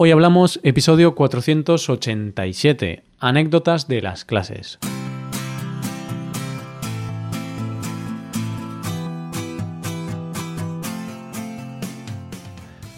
[0.00, 4.78] Hoy hablamos episodio 487, anécdotas de las clases.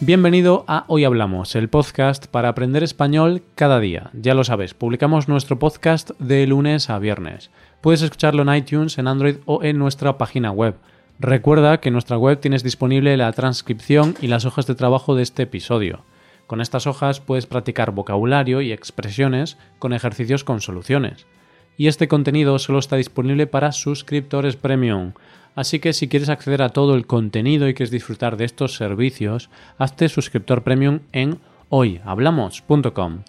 [0.00, 4.10] Bienvenido a Hoy Hablamos, el podcast para aprender español cada día.
[4.12, 7.50] Ya lo sabes, publicamos nuestro podcast de lunes a viernes.
[7.80, 10.74] Puedes escucharlo en iTunes, en Android o en nuestra página web.
[11.18, 15.22] Recuerda que en nuestra web tienes disponible la transcripción y las hojas de trabajo de
[15.22, 16.04] este episodio.
[16.50, 21.28] Con estas hojas puedes practicar vocabulario y expresiones con ejercicios con soluciones.
[21.76, 25.12] Y este contenido solo está disponible para suscriptores premium.
[25.54, 29.48] Así que si quieres acceder a todo el contenido y quieres disfrutar de estos servicios,
[29.78, 33.20] hazte suscriptor premium en hoyhablamos.com.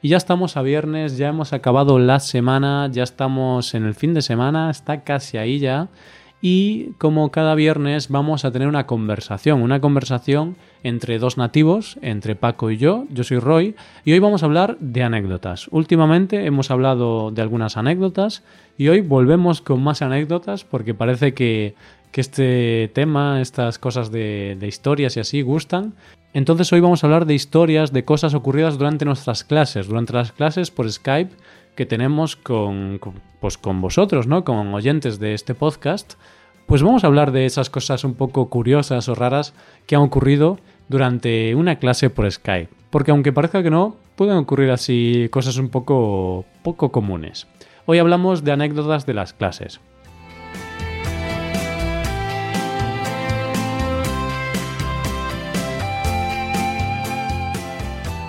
[0.00, 4.14] Y ya estamos a viernes, ya hemos acabado la semana, ya estamos en el fin
[4.14, 5.88] de semana, está casi ahí ya
[6.42, 12.34] y como cada viernes vamos a tener una conversación, una conversación entre dos nativos, entre
[12.34, 15.68] Paco y yo, yo soy Roy, y hoy vamos a hablar de anécdotas.
[15.70, 18.42] Últimamente hemos hablado de algunas anécdotas
[18.78, 21.74] y hoy volvemos con más anécdotas porque parece que,
[22.14, 25.94] este tema, estas cosas de, historias y así gustan.
[26.34, 30.32] Entonces hoy vamos a hablar de historias, de cosas ocurridas durante nuestras clases, durante las
[30.32, 31.34] clases por Skype
[31.74, 33.00] que tenemos con,
[33.40, 34.44] pues con vosotros, ¿no?
[34.44, 36.14] Con oyentes de este podcast,
[36.70, 39.54] pues vamos a hablar de esas cosas un poco curiosas o raras
[39.88, 42.70] que han ocurrido durante una clase por Skype.
[42.90, 47.48] Porque aunque parezca que no, pueden ocurrir así cosas un poco, poco comunes.
[47.86, 49.80] Hoy hablamos de anécdotas de las clases.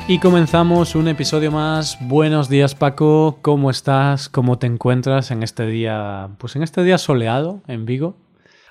[0.07, 1.99] Y comenzamos un episodio más.
[2.01, 3.37] Buenos días, Paco.
[3.43, 4.29] ¿Cómo estás?
[4.29, 6.29] ¿Cómo te encuentras en este día?
[6.39, 8.15] Pues en este día soleado en Vigo.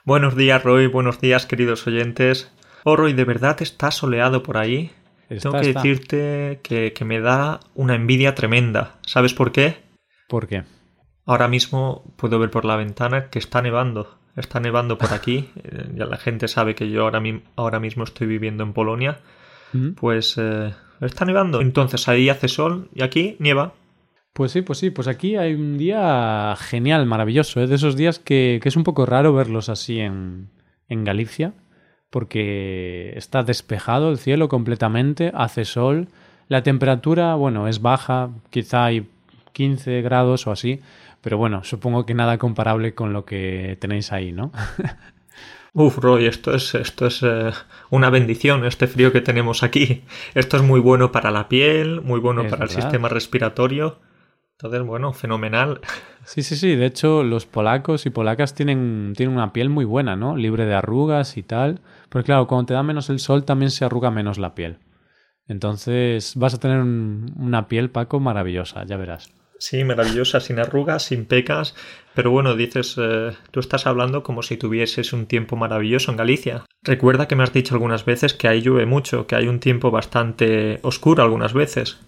[0.04, 0.86] Buenos días, Roy.
[0.86, 2.50] Buenos días, queridos oyentes.
[2.84, 4.92] Oh, Roy, ¿de verdad está soleado por ahí?
[5.28, 8.96] Tengo que decirte que, que me da una envidia tremenda.
[9.02, 9.76] ¿Sabes por qué?
[10.26, 10.64] ¿Por qué?
[11.26, 14.16] Ahora mismo puedo ver por la ventana que está nevando.
[14.36, 15.50] Está nevando por aquí.
[15.62, 17.22] Eh, ya la gente sabe que yo ahora,
[17.56, 19.18] ahora mismo estoy viviendo en Polonia.
[19.74, 19.90] Mm.
[19.90, 21.60] Pues eh, está nevando.
[21.60, 23.74] Entonces ahí hace sol y aquí nieva.
[24.32, 27.66] Pues sí, pues sí, pues aquí hay un día genial, maravilloso, ¿eh?
[27.66, 30.48] de esos días que, es un poco raro verlos así en,
[30.88, 31.52] en Galicia,
[32.10, 36.08] porque está despejado el cielo completamente, hace sol,
[36.48, 39.08] la temperatura, bueno, es baja, quizá hay
[39.52, 40.80] 15 grados o así,
[41.20, 44.52] pero bueno, supongo que nada comparable con lo que tenéis ahí, ¿no?
[45.72, 47.52] Uf, Roy, esto es, esto es eh,
[47.90, 50.02] una bendición, este frío que tenemos aquí.
[50.34, 53.98] Esto es muy bueno para la piel, muy bueno para el sistema respiratorio.
[54.62, 55.80] Entonces, bueno, fenomenal.
[56.26, 56.76] Sí, sí, sí.
[56.76, 60.36] De hecho, los polacos y polacas tienen, tienen una piel muy buena, ¿no?
[60.36, 61.80] Libre de arrugas y tal.
[62.10, 64.76] Porque claro, cuando te da menos el sol también se arruga menos la piel.
[65.48, 69.32] Entonces vas a tener una piel, Paco, maravillosa, ya verás.
[69.58, 71.74] Sí, maravillosa, sin arrugas, sin pecas.
[72.14, 76.64] Pero bueno, dices, eh, tú estás hablando como si tuvieses un tiempo maravilloso en Galicia.
[76.82, 79.90] Recuerda que me has dicho algunas veces que ahí llueve mucho, que hay un tiempo
[79.90, 81.98] bastante oscuro algunas veces.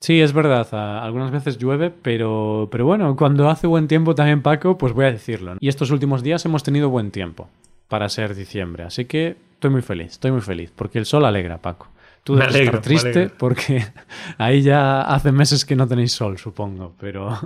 [0.00, 0.66] Sí, es verdad,
[1.04, 5.12] algunas veces llueve, pero, pero bueno, cuando hace buen tiempo también, Paco, pues voy a
[5.12, 5.56] decirlo.
[5.60, 7.50] Y estos últimos días hemos tenido buen tiempo
[7.86, 11.58] para ser diciembre, así que estoy muy feliz, estoy muy feliz, porque el sol alegra,
[11.58, 11.88] Paco.
[12.24, 13.84] Tú debes estar triste porque
[14.38, 17.38] ahí ya hace meses que no tenéis sol, supongo, pero...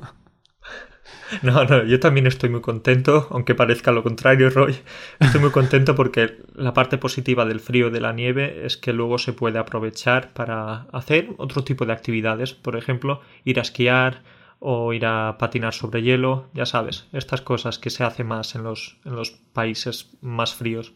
[1.43, 4.77] No, no, yo también estoy muy contento, aunque parezca lo contrario, Roy.
[5.21, 9.19] Estoy muy contento porque la parte positiva del frío de la nieve es que luego
[9.19, 14.23] se puede aprovechar para hacer otro tipo de actividades, por ejemplo, ir a esquiar
[14.59, 18.63] o ir a patinar sobre hielo, ya sabes, estas cosas que se hacen más en
[18.63, 20.95] los, en los países más fríos.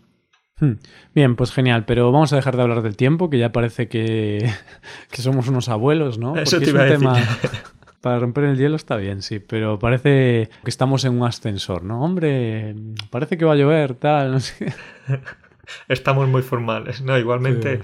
[0.61, 0.73] Hmm.
[1.15, 4.51] Bien, pues genial, pero vamos a dejar de hablar del tiempo, que ya parece que,
[5.13, 6.37] somos unos abuelos, ¿no?
[6.37, 7.09] Eso te iba a decir.
[8.01, 12.03] Para romper el hielo está bien, sí, pero parece que estamos en un ascensor, ¿no?
[12.03, 12.75] Hombre,
[13.11, 14.73] parece que va a llover, tal, no sé.
[15.89, 17.19] Estamos muy formales, ¿no?
[17.19, 17.81] Igualmente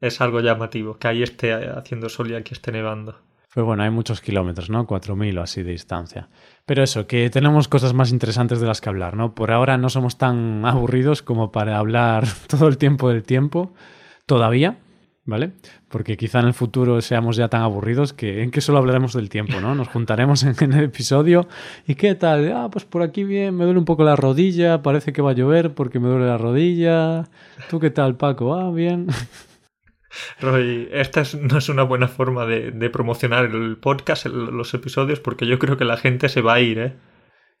[0.00, 3.16] es algo llamativo que ahí esté haciendo sol y aquí esté nevando.
[3.54, 4.86] Pues bueno, hay muchos kilómetros, ¿no?
[4.86, 6.28] 4.000 o así de distancia.
[6.64, 9.34] Pero eso, que tenemos cosas más interesantes de las que hablar, ¿no?
[9.34, 13.74] Por ahora no somos tan aburridos como para hablar todo el tiempo del tiempo,
[14.26, 14.78] todavía,
[15.24, 15.52] ¿vale?
[15.88, 19.28] Porque quizá en el futuro seamos ya tan aburridos que, en que solo hablaremos del
[19.28, 19.74] tiempo, ¿no?
[19.74, 21.46] Nos juntaremos en, el episodio
[21.86, 22.52] y ¿qué tal?
[22.52, 25.34] Ah, pues por aquí bien, me duele un poco la rodilla, parece que va a
[25.34, 27.28] llover porque me duele la rodilla.
[27.70, 28.54] ¿Tú qué tal, Paco?
[28.54, 29.06] Ah, bien.
[30.40, 35.58] Roy, esta no es una buena forma de, promocionar el podcast, los episodios, porque yo
[35.58, 36.92] creo que la gente se va a ir, ¿eh?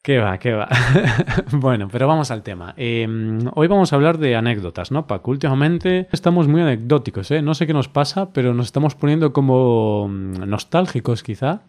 [0.02, 0.68] Qué va, qué va.
[1.52, 2.74] bueno, pero vamos al tema.
[2.76, 5.30] Em, hoy vamos a hablar de anécdotas, ¿no, Paco?
[5.30, 7.40] Últimamente estamos muy anecdóticos, ¿eh?
[7.40, 11.62] No sé qué nos pasa, pero nos estamos poniendo como mm, nostálgicos quizá.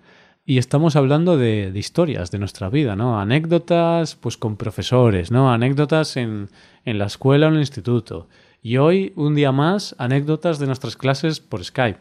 [0.45, 3.19] Y estamos hablando de, de historias de nuestra vida, ¿no?
[3.19, 5.53] Anécdotas, pues con profesores, ¿no?
[5.53, 6.49] Anécdotas en,
[6.85, 8.29] en la escuela o en el instituto.
[8.63, 11.99] Y hoy, un día más, anécdotas de nuestras clases por Skype.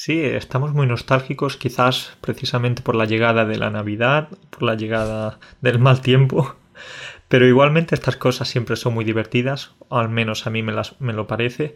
[0.00, 5.40] Sí, estamos muy nostálgicos, quizás precisamente por la llegada de la Navidad, por la llegada
[5.60, 6.54] del mal tiempo,
[7.28, 11.12] pero igualmente estas cosas siempre son muy divertidas, al menos a mí me, las, me
[11.12, 11.74] lo parece,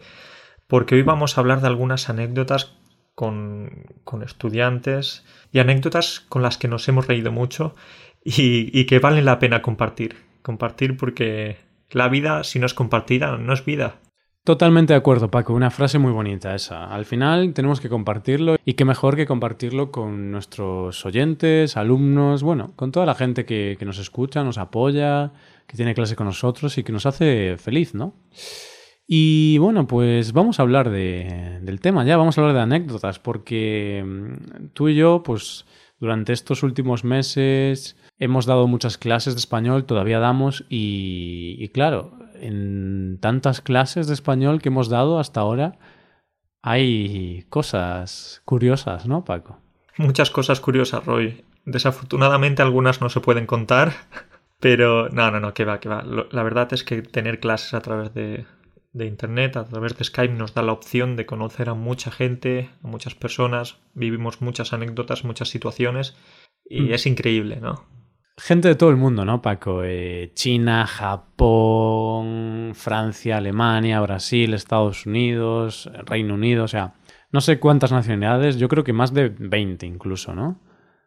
[0.67, 2.77] porque hoy vamos a hablar de algunas anécdotas
[3.13, 7.75] con, con estudiantes y anécdotas con las que nos hemos reído mucho
[8.23, 10.15] y, y que valen la pena compartir.
[10.41, 11.57] Compartir porque
[11.89, 13.99] la vida, si no es compartida, no es vida.
[14.43, 15.53] Totalmente de acuerdo, Paco.
[15.53, 16.93] Una frase muy bonita esa.
[16.93, 22.73] Al final tenemos que compartirlo y qué mejor que compartirlo con nuestros oyentes, alumnos, bueno,
[22.75, 25.31] con toda la gente que, nos escucha, nos apoya,
[25.65, 28.15] que tiene clase con nosotros y que nos hace feliz, ¿no?
[29.07, 33.19] Y bueno, pues vamos a hablar de, del tema ya, vamos a hablar de anécdotas,
[33.19, 35.65] porque mm, tú y yo, pues
[36.01, 42.22] durante estos últimos meses hemos dado muchas clases de español, todavía damos, y, y claro,
[42.43, 45.77] en tantas clases de español que hemos dado hasta ahora,
[46.61, 49.59] hay cosas curiosas, ¿no, Paco?
[49.97, 51.43] Muchas cosas curiosas, Roy.
[51.65, 53.93] Desafortunadamente algunas no se pueden contar,
[54.59, 56.03] pero no, no, no, que va, que va.
[56.03, 58.45] La verdad es que tener clases a través de,
[58.91, 62.69] de Internet, a través de Skype, nos da la opción de conocer a mucha gente,
[62.83, 66.15] a muchas personas, vivimos muchas anécdotas, muchas situaciones
[66.65, 66.93] y mm.
[66.93, 67.85] es increíble, ¿no?
[68.37, 69.83] Gente de todo el mundo, ¿no, Paco?
[69.83, 76.95] Eh, China, Japón, Francia, Alemania, Brasil, Estados Unidos, Reino Unido, o sea,
[77.31, 80.59] no sé cuántas nacionalidades, yo creo que más de 20 incluso, ¿no?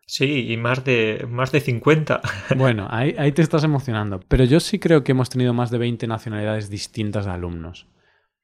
[0.06, 2.20] Sí, y más de, más de 50.
[2.56, 4.20] Bueno, ahí, ahí te estás emocionando.
[4.28, 7.88] Pero yo sí creo que hemos tenido más de 20 nacionalidades distintas de alumnos.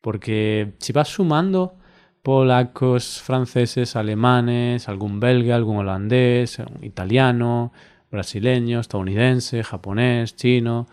[0.00, 1.79] Porque si vas sumando
[2.23, 7.73] polacos, franceses, alemanes, algún belga, algún holandés, italiano,
[8.12, 10.86] brasileño, estadounidense, japonés, chino,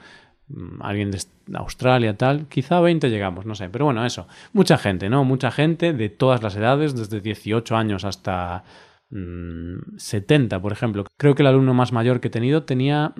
[0.48, 1.20] mm, alguien de
[1.54, 5.24] Australia, tal, quizá 20 llegamos, no sé, pero bueno, eso, mucha gente, ¿no?
[5.26, 8.64] Mucha gente de todas las edades, desde 18 años hasta
[9.12, 11.06] 70, mm, por ejemplo.
[11.18, 13.14] Creo que el alumno más mayor que he tenido tenía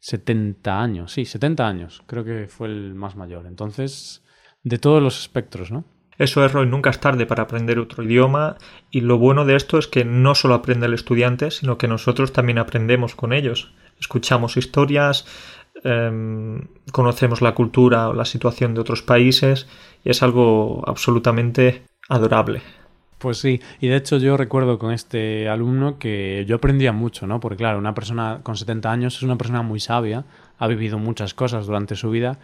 [0.00, 3.46] 70 mm, años, sí, 70 años, creo que fue el más mayor.
[3.46, 4.24] Entonces,
[4.64, 5.84] de todos los espectros, ¿no?
[6.18, 8.56] Eso es, Roy, nunca es tarde para aprender otro idioma
[8.90, 12.32] y lo bueno de esto es que no solo aprende el estudiante, sino que nosotros
[12.32, 13.72] también aprendemos con ellos.
[14.00, 15.26] Escuchamos historias,
[15.84, 19.66] em, conocemos la cultura o la situación de otros países
[20.04, 22.62] y es algo absolutamente adorable.
[23.18, 27.40] Pues sí, y de hecho yo recuerdo con este alumno que yo aprendía mucho, ¿no?
[27.40, 30.24] Porque claro, una persona con 70 años es una persona muy sabia,
[30.58, 32.38] ha vivido muchas cosas durante su vida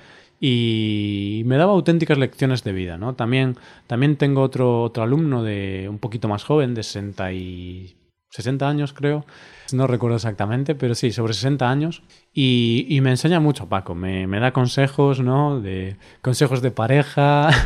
[0.45, 3.15] y me daba auténticas lecciones de vida, ¿no?
[3.15, 3.57] También,
[3.87, 7.95] también tengo otro, otro alumno de un poquito más joven, de 60 y
[8.31, 9.25] 60 años creo,
[9.73, 12.03] no recuerdo exactamente, pero sí, sobre 60 años.
[12.35, 15.61] Y, y me enseña mucho, Paco, me, me, da consejos, ¿no?
[15.61, 17.49] De consejos de pareja.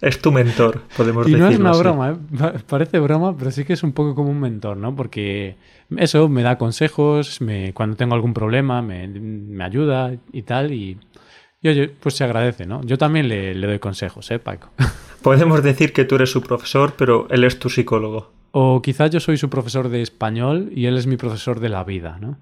[0.00, 1.38] Es tu mentor, podemos decir.
[1.38, 2.58] Y no es una broma, ¿eh?
[2.66, 4.96] parece broma, pero sí que es un poco como un mentor, ¿no?
[4.96, 5.54] Porque
[5.96, 10.98] eso me da consejos, me, cuando tengo algún problema me, me ayuda y tal, y
[11.62, 12.82] y oye, pues se agradece, ¿no?
[12.84, 14.70] Yo también le, doy consejos, ¿eh, Paco?
[15.22, 18.32] Podemos decir que tú eres su profesor, pero él es tu psicólogo.
[18.50, 21.84] O quizás yo soy su profesor de español y él es mi profesor de la
[21.84, 22.36] vida, ¿no?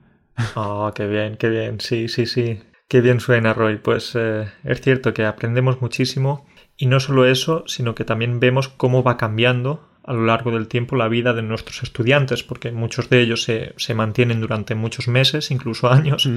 [0.56, 1.80] Oh, qué bien, qué bien.
[1.80, 2.60] Sí, sí, sí.
[2.88, 3.76] Qué bien suena, Roy.
[3.76, 6.46] Pues eh, es cierto que aprendemos muchísimo
[6.78, 10.68] y no solo eso, sino que también vemos cómo va cambiando a lo largo del
[10.68, 15.08] tiempo la vida de nuestros estudiantes, porque muchos de ellos se, se mantienen durante muchos
[15.08, 16.28] meses, incluso años,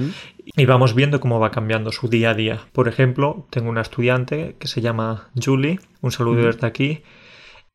[0.44, 2.60] y vamos viendo cómo va cambiando su día a día.
[2.72, 7.02] Por ejemplo, tengo una estudiante que se llama Julie, un saludo desde aquí,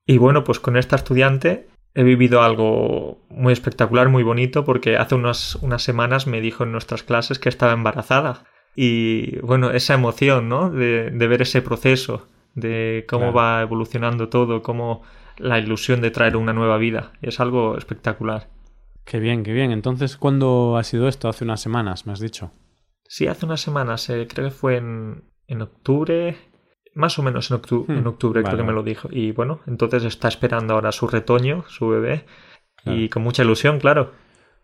[0.05, 5.15] y bueno, pues con esta estudiante he vivido algo muy espectacular, muy bonito, porque hace
[5.15, 8.45] unas, unas semanas me dijo en nuestras clases que estaba embarazada.
[8.75, 10.69] Y bueno, esa emoción, ¿no?
[10.69, 15.03] De, de ver ese proceso, de cómo va evolucionando todo, cómo
[15.39, 17.13] la ilusión de traer una nueva vida.
[17.21, 18.49] Y es algo espectacular.
[19.05, 19.71] Qué bien, qué bien.
[19.71, 21.29] Entonces, ¿cuándo ha sido esto?
[21.29, 22.51] Hace unas semanas, me has dicho.
[23.05, 24.09] Sí, hace unas semanas.
[24.09, 26.37] Eh, creo que fue en, en, octubre.
[26.93, 29.09] Más o menos en, octubre, en hmm, octubre creo que me lo dijo.
[29.11, 32.25] Y bueno, entonces está esperando ahora su retoño, su bebé.
[32.85, 34.13] Y con mucha ilusión, claro.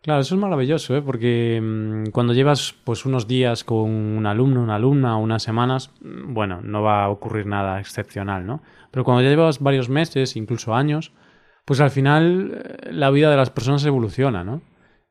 [0.05, 1.01] Claro, eso es maravilloso, ¿eh?
[1.01, 6.31] porque mmm, cuando llevas pues unos días con un alumno, una alumna, unas semanas, mm,
[6.31, 8.62] bueno, no va a ocurrir nada excepcional, ¿no?
[8.91, 11.12] Pero cuando ya llevas varios meses, incluso años,
[11.65, 14.62] pues al final eh, la vida de las personas evoluciona, ¿no?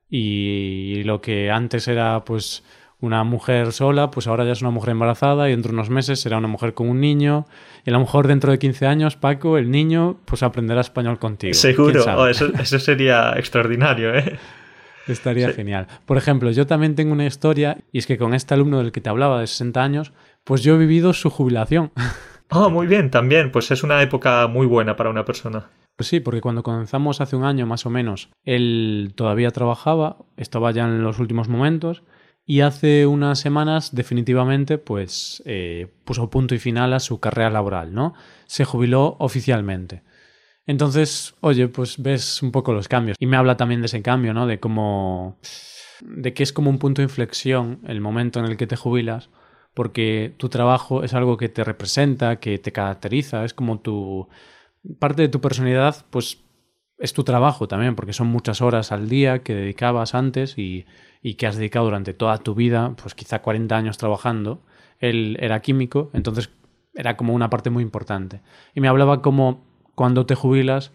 [0.08, 2.62] y lo que antes era pues
[3.00, 6.20] una mujer sola, pues ahora ya es una mujer embarazada y dentro de unos meses
[6.20, 7.46] será una mujer con un niño
[7.84, 11.54] y a lo mejor dentro de 15 años, Paco, el niño, pues aprenderá español contigo.
[11.54, 14.38] Seguro, oh, eso, sería extraordinario, ¿eh?
[15.06, 15.86] Estaría genial.
[16.06, 19.00] Por ejemplo, yo también tengo una historia y es que con este alumno del que
[19.00, 20.12] te hablaba de 60 años,
[20.44, 21.92] pues yo he vivido su jubilación.
[22.50, 23.52] Oh, muy bien, también.
[23.52, 25.66] Pues es una época muy buena para una persona.
[25.96, 30.72] Pues sí, porque cuando comenzamos hace un año más o menos, él todavía trabajaba, estaba
[30.72, 32.02] ya en los últimos momentos
[32.46, 37.94] y hace unas semanas definitivamente pues eh, puso punto y final a su carrera laboral,
[37.94, 38.14] ¿no?
[38.46, 40.02] Se jubiló oficialmente.
[40.66, 43.16] Entonces, oye, pues ves un poco los cambios.
[43.20, 44.46] Y me habla también de ese cambio, ¿no?
[44.46, 45.38] De cómo...
[46.00, 49.30] de que es como un punto de inflexión el momento en el que te jubilas,
[49.74, 54.28] porque tu trabajo es algo que te representa, que te caracteriza, es como tu...
[54.98, 56.42] parte de tu personalidad, pues
[56.98, 60.86] es tu trabajo también, porque son muchas horas al día que dedicabas antes y,
[61.22, 64.62] y que has dedicado durante toda tu vida, pues quizá 40 años trabajando.
[65.00, 66.50] Él era químico, entonces
[66.94, 68.40] era como una parte muy importante.
[68.74, 70.92] Y me hablaba como cuando te jubilas,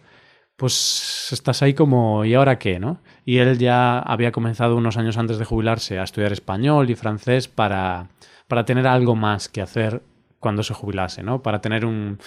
[0.55, 2.79] pues estás ahí como, ¿y ahora qué?
[2.79, 3.01] ¿no?
[3.25, 7.47] Y él ya había comenzado unos años antes de jubilarse a estudiar español y francés
[7.47, 8.09] para,
[8.47, 10.01] para tener algo más que hacer
[10.39, 11.41] cuando se jubilase, ¿no?
[11.41, 12.19] Para tener un,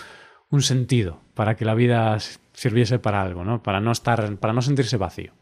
[0.50, 2.18] un sentido, para que la vida
[2.52, 3.62] sirviese para algo, ¿no?
[3.62, 5.32] Para no estar, para no sentirse vacío.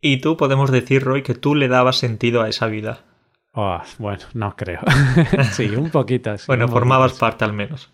[0.00, 3.04] Y tú podemos decir, Roy, que tú le dabas sentido a esa vida.
[3.52, 4.80] Oh, bueno, no creo.
[5.52, 6.36] sí, un poquito.
[6.38, 7.92] Sí, bueno, formabas parte al menos.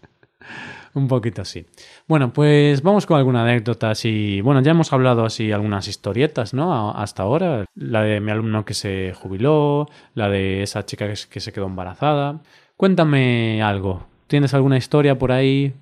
[0.98, 1.64] Un poquito sí.
[2.06, 4.40] Bueno, pues vamos con alguna anécdota así.
[4.40, 6.90] Bueno, ya hemos hablado así algunas historietas, ¿no?
[6.90, 7.64] Hasta ahora.
[7.74, 12.40] La de mi alumno que se jubiló, la de esa chica que se quedó embarazada.
[12.76, 14.06] Cuéntame algo.
[14.26, 15.74] ¿Tienes alguna historia por ahí?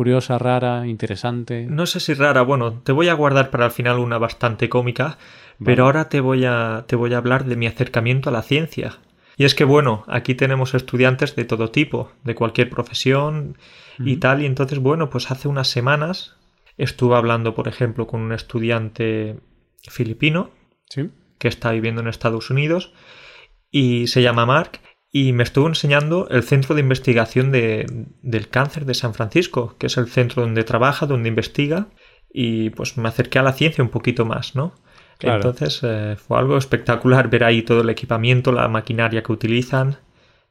[0.00, 1.66] curiosa, rara, interesante.
[1.68, 5.18] No sé si rara, bueno, te voy a guardar para el final una bastante cómica,
[5.62, 8.98] pero ahora te voy, a, te voy a hablar de mi acercamiento a la ciencia.
[9.40, 13.56] Y es que, bueno, aquí tenemos estudiantes de todo tipo, de cualquier profesión
[13.98, 16.36] y tal, y entonces, bueno, pues hace unas semanas
[16.76, 19.40] estuve hablando, por ejemplo, con un estudiante
[19.88, 20.50] filipino
[21.38, 22.92] que está viviendo en Estados Unidos
[23.70, 24.72] y se llama Mark
[25.10, 27.86] y me estuvo enseñando el centro de investigación de,
[28.20, 31.88] del cáncer de San Francisco, que es el centro donde trabaja, donde investiga,
[32.30, 34.74] y pues me acerqué a la ciencia un poquito más, ¿no?
[35.22, 39.96] Entonces eh, fue algo espectacular ver ahí todo el equipamiento, la maquinaria que utilizan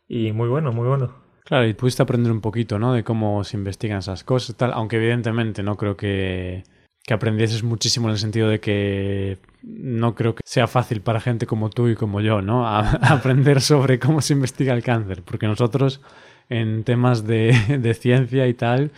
[0.08, 1.14] y muy bueno, muy bueno.
[1.46, 2.94] Claro, y pudiste aprender un poquito, ¿no?
[2.94, 6.64] De cómo se investigan esas cosas, tal, aunque evidentemente no creo que,
[7.04, 11.48] que aprendieses muchísimo en el sentido de que no creo que sea fácil para gente
[11.48, 12.68] como tú y como yo, ¿no?
[13.02, 16.02] aprender sobre cómo se investiga el cáncer, porque nosotros
[16.50, 18.92] en temas de, de ciencia y tal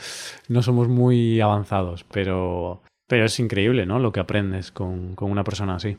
[0.49, 3.99] no somos muy avanzados, pero pero es increíble, ¿no?
[3.99, 5.97] Lo que aprendes con, una persona así.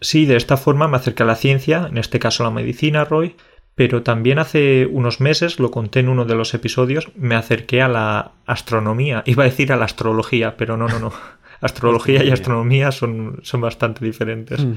[0.00, 3.04] Sí, de esta forma me acerca a la ciencia, en este caso a la medicina,
[3.04, 3.34] Roy,
[3.74, 7.88] pero también hace unos meses, lo conté en uno de los episodios, me acerqué a
[7.88, 9.24] la astronomía.
[9.26, 11.12] Iba a decir a la astrología, pero no, no, no.
[11.60, 14.64] Astrología y astronomía son, son bastante diferentes.
[14.64, 14.74] Mm.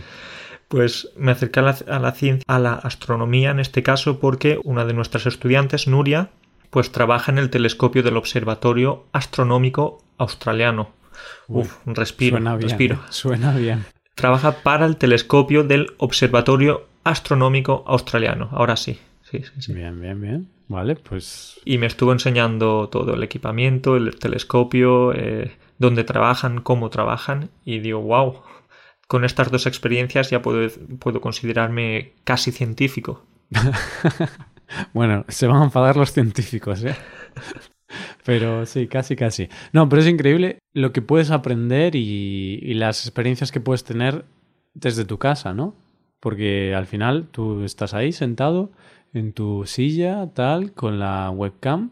[0.67, 4.59] Pues me acerqué a la, a la, ciencia, a la astronomía en este caso porque
[4.63, 6.31] una de nuestras estudiantes, Nuria,
[6.71, 10.95] pues trabaja en el telescopio del Observatorio Astronómico Australiano.
[11.47, 12.95] Uf, respiro, suena bien, respiro.
[12.95, 13.07] ¿eh?
[13.09, 13.85] Suena bien.
[14.15, 18.49] Trabaja para el telescopio del Observatorio Astronómico Australiano.
[18.51, 18.99] Ahora sí.
[19.23, 19.73] Sí, sí, sí.
[19.73, 20.49] Bien, bien, bien.
[20.67, 21.59] Vale, pues.
[21.65, 27.49] Y me estuvo enseñando todo el equipamiento, el telescopio, eh, dónde trabajan, cómo trabajan.
[27.65, 28.41] Y digo, wow,
[29.07, 30.67] con estas dos experiencias ya puedo,
[30.99, 33.25] puedo considerarme casi científico.
[34.93, 36.95] bueno, se van a enfadar los científicos, ¿eh?
[38.25, 39.49] Pero sí, casi, casi.
[39.71, 44.25] No, pero es increíble lo que puedes aprender y, las experiencias que puedes tener
[44.73, 45.75] desde tu casa, ¿no?
[46.19, 48.71] Porque al final tú estás ahí sentado
[49.13, 51.91] en tu silla, tal, con la webcam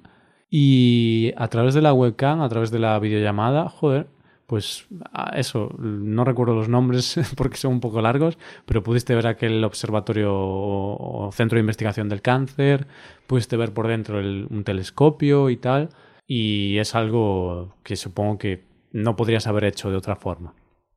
[0.50, 4.08] y a través de la webcam, a través de la videollamada, joder,
[4.48, 4.88] pues
[5.36, 10.32] eso, no recuerdo los nombres porque son un poco largos, pero pudiste ver aquel observatorio
[10.34, 12.88] o centro de investigación del cáncer,
[13.28, 15.90] pudiste ver por dentro un telescopio y tal,
[16.28, 20.54] y es algo que supongo que no podrías haber hecho de otra forma.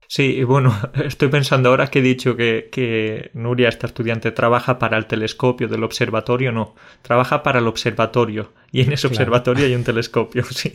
[0.09, 4.97] Sí, bueno, estoy pensando ahora que he dicho que, que, Nuria, esta estudiante, trabaja para
[4.97, 6.53] el telescopio del observatorio.
[6.53, 8.53] No, trabaja para el observatorio.
[8.73, 10.73] Y en ese observatorio hay un telescopio, sí.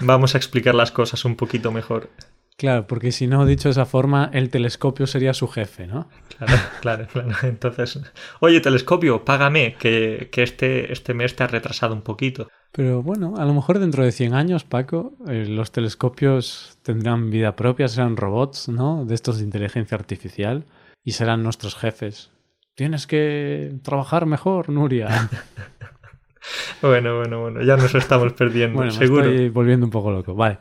[0.00, 2.10] Vamos a explicar las cosas un poquito mejor.
[2.58, 6.08] Claro, porque si no, dicho de esa forma, el telescopio sería su jefe, ¿no?
[6.38, 7.30] Claro, claro, claro.
[7.42, 8.00] Entonces,
[8.40, 12.48] oye, telescopio, págame, que, que este, este mes te ha retrasado un poquito.
[12.72, 17.56] Pero bueno, a lo mejor dentro de 100 años, Paco, eh, los telescopios tendrán vida
[17.56, 19.04] propia, serán robots, ¿no?
[19.04, 20.64] De estos de inteligencia artificial.
[21.04, 22.30] y serán nuestros jefes.
[22.74, 25.08] Tienes que trabajar mejor, Nuria.
[26.82, 29.24] bueno, bueno, bueno, ya nos estamos perdiendo, bueno, seguro.
[29.24, 30.34] Me estoy volviendo un poco loco.
[30.34, 30.58] Vale.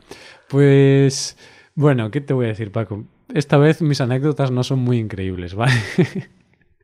[0.47, 1.35] Pues,
[1.75, 3.03] bueno, ¿qué te voy a decir, Paco?
[3.33, 5.73] Esta vez mis anécdotas no son muy increíbles, ¿vale?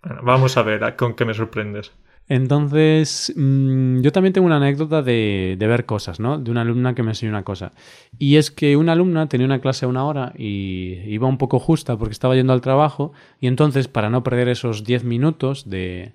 [0.03, 1.91] bueno, vamos a ver con qué me sorprendes.
[2.27, 6.37] Entonces, mm, yo también tengo una anécdota de, ver cosas, ¿no?
[6.37, 7.73] De una alumna que me enseñó una cosa.
[8.17, 11.59] Y es que una alumna tenía una clase a una hora y iba un poco
[11.59, 16.13] justa porque estaba yendo al trabajo y entonces, para no perder esos 10 minutos de,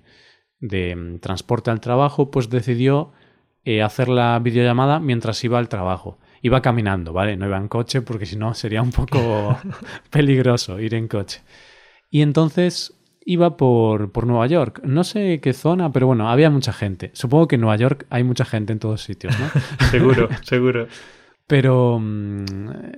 [0.61, 3.11] mm, transporte al trabajo, pues decidió
[3.63, 6.17] eh, hacer la videollamada mientras iba al trabajo.
[6.41, 7.37] Iba caminando, ¿vale?
[7.37, 9.57] No iba en coche porque si no sería un poco
[10.09, 11.41] peligroso ir en coche.
[12.09, 12.93] Y entonces
[13.25, 14.81] iba por, por, Nueva York.
[14.83, 17.11] No sé qué zona, pero bueno, había mucha gente.
[17.13, 19.49] Supongo que en Nueva York hay mucha gente en todos sitios, ¿no?
[19.91, 20.87] seguro, seguro.
[21.45, 22.45] Pero mm,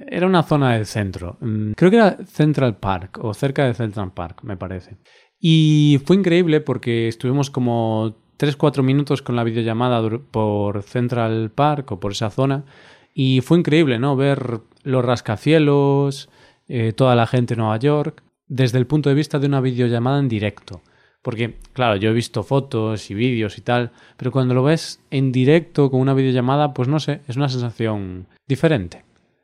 [0.08, 1.38] era una zona del centro.
[1.42, 4.98] Mm, creo que era Central Park o cerca de Central Park, me parece.
[5.40, 12.00] Y fue increíble porque estuvimos como 3-4 minutos con la videollamada por Central Park o
[12.00, 12.66] por esa zona.
[13.14, 14.16] Y fue increíble, ¿no?
[14.16, 16.30] Ver los rascacielos,
[16.68, 20.20] eh, toda la gente en Nueva York desde el punto de vista de una videollamada
[20.20, 20.82] en directo.
[21.22, 25.32] Porque, claro, yo he visto fotos y vídeos y tal, pero cuando lo ves en
[25.32, 29.04] directo con una videollamada, pues no sé, es una sensación diferente.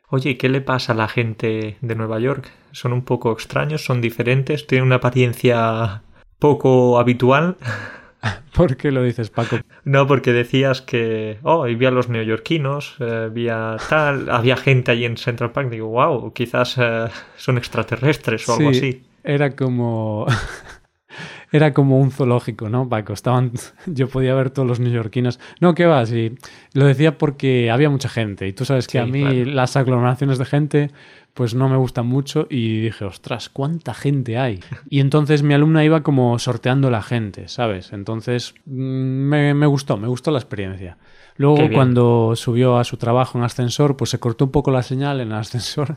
[0.09, 2.51] Oye, ¿qué le pasa a la gente de Nueva York?
[2.71, 3.83] ¿Son un poco extraños?
[3.83, 4.67] ¿Son diferentes?
[4.67, 6.03] ¿Tienen una apariencia
[6.39, 7.57] poco habitual?
[8.55, 9.57] ¿Por qué lo dices, Paco?
[9.83, 13.47] No, porque decías que, oh, vi a los neoyorquinos, eh, vi
[13.89, 15.69] tal, había gente allí en Central Park.
[15.69, 19.03] Digo, wow, quizás eh, son extraterrestres o algo así.
[19.23, 20.25] Era como.
[21.51, 23.13] era como un zoológico, ¿no, Paco?
[23.13, 23.51] Estaban,
[23.85, 25.39] yo podía ver todos los neoyorquinos.
[25.59, 26.05] No, ¿qué va?
[26.05, 26.35] Sí,
[26.73, 30.45] lo decía porque había mucha gente y tú sabes que a mí las aglomeraciones de
[30.45, 30.91] gente
[31.35, 34.61] pues no me gustan mucho y dije, ostras, ¿cuánta gente hay?
[34.89, 37.91] Y entonces mi alumna iba como sorteando la gente, ¿sabes?
[37.91, 40.97] Entonces mm, me, me gustó, me gustó la experiencia.
[41.35, 45.19] Luego cuando subió a su trabajo en ascensor, pues se cortó un poco la señal
[45.19, 45.95] en el ascensor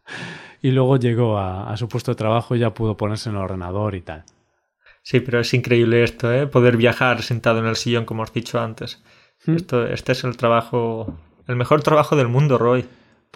[0.62, 3.42] y luego llegó a, a su puesto de trabajo y ya pudo ponerse en el
[3.42, 4.24] ordenador y tal.
[5.02, 6.46] Sí, pero es increíble esto, ¿eh?
[6.46, 9.02] Poder viajar sentado en el sillón, como has dicho antes.
[9.46, 9.56] Hmm.
[9.56, 12.84] Esto, este es el trabajo, el mejor trabajo del mundo, Roy.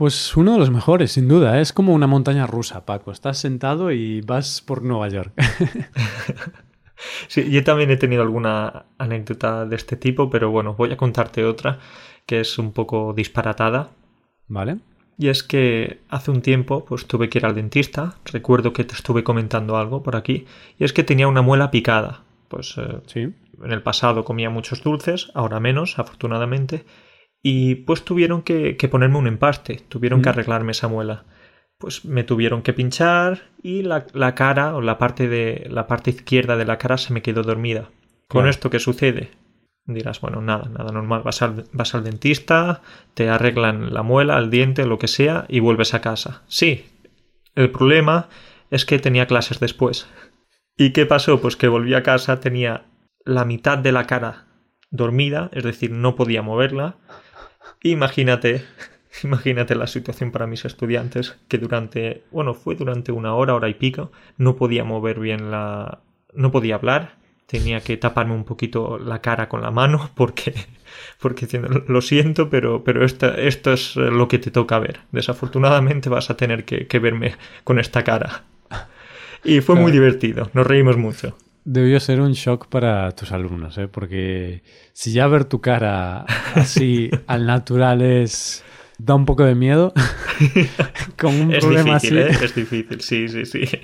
[0.00, 1.58] Pues uno de los mejores, sin duda.
[1.58, 1.60] ¿eh?
[1.60, 3.12] Es como una montaña rusa, Paco.
[3.12, 5.34] Estás sentado y vas por Nueva York.
[7.28, 11.44] sí, yo también he tenido alguna anécdota de este tipo, pero bueno, voy a contarte
[11.44, 11.80] otra
[12.24, 13.90] que es un poco disparatada.
[14.48, 14.78] Vale.
[15.18, 18.94] Y es que hace un tiempo pues tuve que ir al dentista, recuerdo que te
[18.94, 20.46] estuve comentando algo por aquí,
[20.78, 22.22] y es que tenía una muela picada.
[22.48, 23.34] Pues eh, sí.
[23.62, 26.86] en el pasado comía muchos dulces, ahora menos, afortunadamente,
[27.42, 31.24] y pues tuvieron que, ponerme un empaste, tuvieron que arreglarme esa muela.
[31.78, 36.56] Pues me tuvieron que pinchar y la, cara o la parte de la parte izquierda
[36.56, 37.90] de la cara se me quedó dormida.
[38.28, 39.30] ¿Con esto qué sucede?
[39.86, 41.22] Dirás, bueno, nada, nada normal.
[41.24, 42.82] Vas al, vas al dentista,
[43.14, 46.42] te arreglan la muela, el diente, lo que sea, y vuelves a casa.
[46.46, 46.84] Sí,
[47.54, 48.28] el problema
[48.70, 50.06] es que tenía clases después.
[50.76, 51.40] ¿Y qué pasó?
[51.40, 52.84] Pues que volví a casa, tenía
[53.24, 54.46] la mitad de la cara
[54.90, 56.96] dormida, es decir, no podía moverla.
[57.82, 58.64] Imagínate,
[59.24, 63.74] imagínate la situación para mis estudiantes que durante, bueno, fue durante una hora, hora y
[63.74, 66.00] pico, no podía mover bien la,
[66.34, 70.54] no podía hablar, tenía que taparme un poquito la cara con la mano porque,
[71.18, 71.48] porque
[71.88, 75.00] lo siento, pero, pero esto, esto es lo que te toca ver.
[75.10, 78.44] Desafortunadamente vas a tener que, verme con esta cara.
[79.42, 81.36] Y fue muy divertido, nos reímos mucho.
[81.64, 83.86] Debió ser un shock para tus alumnos, ¿eh?
[83.88, 88.64] porque si ya ver tu cara así al natural es
[88.98, 89.92] da un poco de miedo,
[91.18, 92.28] con un es problema difícil, así.
[92.32, 92.44] ¿eh?
[92.44, 93.78] Es difícil, sí, sí, sí.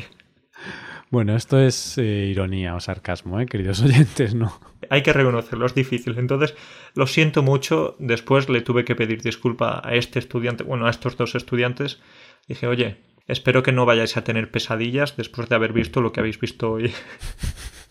[1.10, 4.60] Bueno, esto es eh, ironía o sarcasmo, ¿eh, queridos oyentes, ¿no?
[4.90, 6.18] Hay que reconocerlo, es difícil.
[6.18, 6.54] Entonces,
[6.94, 7.96] lo siento mucho.
[7.98, 12.00] Después le tuve que pedir disculpa a este estudiante, bueno, a estos dos estudiantes.
[12.48, 16.20] Dije, oye, espero que no vayáis a tener pesadillas después de haber visto lo que
[16.20, 16.92] habéis visto hoy.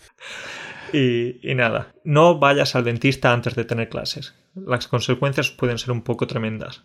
[0.94, 4.36] y, y nada, no vayas al dentista antes de tener clases.
[4.54, 6.84] Las consecuencias pueden ser un poco tremendas.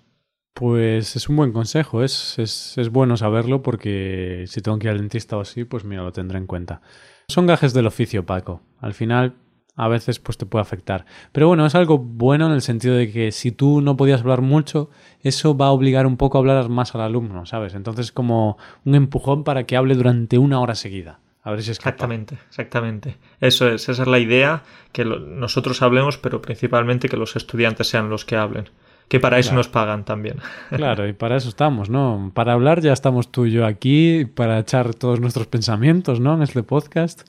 [0.54, 4.90] Pues es un buen consejo, es, es, es, bueno saberlo porque si tengo que ir
[4.90, 6.82] al dentista o así, pues mira, lo tendré en cuenta.
[7.28, 8.60] Son gajes del oficio, Paco.
[8.80, 9.36] Al final,
[9.76, 11.04] a veces pues te puede afectar.
[11.32, 14.40] Pero bueno, es algo bueno en el sentido de que si tú no podías hablar
[14.40, 14.90] mucho,
[15.22, 17.74] eso va a obligar un poco a hablar más al alumno, ¿sabes?
[17.74, 21.20] Entonces como un empujón para que hable durante una hora seguida.
[21.42, 23.16] A ver si es Exactamente, exactamente.
[23.40, 28.10] Eso es, esa es la idea, que nosotros hablemos, pero principalmente que los estudiantes sean
[28.10, 28.68] los que hablen
[29.08, 30.36] Que para eso nos pagan también.
[30.70, 32.30] Claro, y para eso estamos, ¿no?
[32.34, 36.34] Para hablar ya estamos tú y yo aquí, para echar todos nuestros pensamientos, ¿no?
[36.34, 37.22] En este podcast.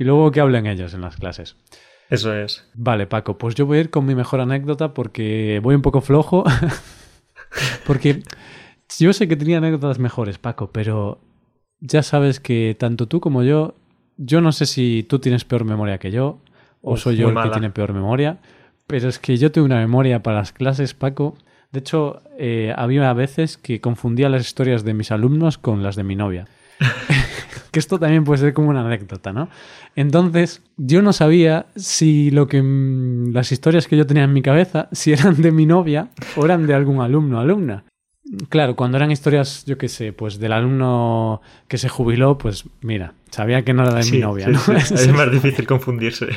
[0.00, 1.56] Y luego que hablen ellos en las clases.
[2.08, 2.66] Eso es.
[2.72, 6.00] Vale, Paco, pues yo voy a ir con mi mejor anécdota porque voy un poco
[6.00, 6.42] flojo.
[7.86, 8.22] porque
[8.98, 11.20] yo sé que tenía anécdotas mejores, Paco, pero
[11.80, 13.74] ya sabes que tanto tú como yo,
[14.16, 16.40] yo no sé si tú tienes peor memoria que yo
[16.80, 18.38] o soy yo el que tiene peor memoria,
[18.86, 21.36] pero es que yo tengo una memoria para las clases, Paco.
[21.72, 26.04] De hecho, eh, había veces que confundía las historias de mis alumnos con las de
[26.04, 26.46] mi novia.
[27.70, 29.48] que esto también puede ser como una anécdota, ¿no?
[29.96, 34.42] Entonces, yo no sabía si lo que mm, las historias que yo tenía en mi
[34.42, 37.84] cabeza, si eran de mi novia o eran de algún alumno o alumna.
[38.48, 43.14] Claro, cuando eran historias, yo qué sé, pues del alumno que se jubiló, pues mira,
[43.30, 44.60] sabía que no era de mi novia, ¿no?
[44.76, 46.28] Es más difícil confundirse.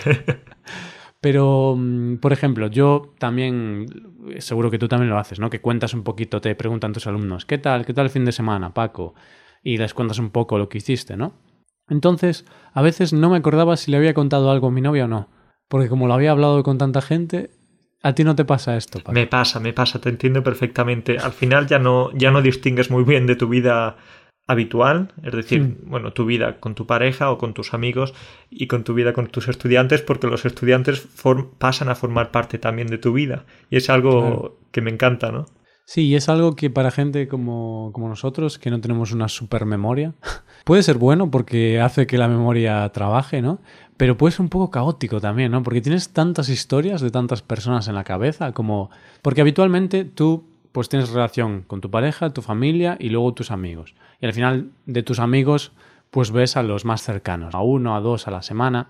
[1.22, 3.86] Pero, mm, por ejemplo, yo también,
[4.40, 5.52] seguro que tú también lo haces, ¿no?
[5.52, 7.86] Que cuentas un poquito, te preguntan tus alumnos, ¿qué tal?
[7.86, 9.14] ¿Qué tal el fin de semana, Paco?
[9.64, 11.34] Y les cuentas un poco lo que hiciste, ¿no?
[11.90, 15.08] Entonces, a veces no me acordaba si le había contado algo a mi novia o
[15.08, 15.30] no.
[15.68, 17.52] Porque como lo había hablado con tanta gente,
[18.02, 19.00] a ti no te pasa esto.
[19.12, 21.18] Me pasa, me pasa, te entiendo perfectamente.
[21.18, 23.98] Al final ya no, ya no distingues muy bien de tu vida
[24.46, 25.90] habitual, es decir, hmm.
[25.90, 28.14] bueno, tu vida con tu pareja o con tus amigos
[28.50, 31.08] y con tu vida con tus estudiantes, porque los estudiantes
[31.60, 33.46] pasan a formar parte también de tu vida.
[33.70, 35.46] Y es algo que me encanta, ¿no?
[35.86, 39.66] Sí, y es algo que para gente como, como nosotros, que no tenemos una super
[39.66, 40.14] memoria,
[40.64, 43.60] puede ser bueno porque hace que la memoria trabaje, ¿no?
[43.98, 45.62] Pero puede ser un poco caótico también, ¿no?
[45.62, 48.90] Porque tienes tantas historias de tantas personas en la cabeza, como...
[49.22, 53.94] Porque habitualmente tú pues tienes relación con tu pareja, tu familia y luego tus amigos.
[54.20, 55.72] Y al final de tus amigos
[56.14, 58.90] pues ves a los más cercanos, a uno, a dos a la semana.